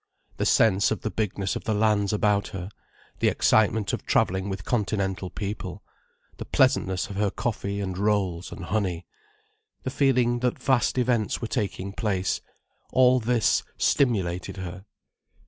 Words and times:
The 0.37 0.47
sense 0.47 0.89
of 0.89 1.01
the 1.01 1.11
bigness 1.11 1.55
of 1.55 1.65
the 1.65 1.75
lands 1.75 2.11
about 2.11 2.47
her, 2.47 2.69
the 3.19 3.27
excitement 3.27 3.93
of 3.93 4.03
travelling 4.03 4.49
with 4.49 4.65
Continental 4.65 5.29
people, 5.29 5.83
the 6.37 6.45
pleasantness 6.45 7.11
of 7.11 7.17
her 7.17 7.29
coffee 7.29 7.79
and 7.79 7.95
rolls 7.95 8.51
and 8.51 8.65
honey, 8.65 9.05
the 9.83 9.91
feeling 9.91 10.39
that 10.39 10.57
vast 10.57 10.97
events 10.97 11.39
were 11.39 11.47
taking 11.47 11.93
place—all 11.93 13.19
this 13.19 13.61
stimulated 13.77 14.57
her. 14.57 14.85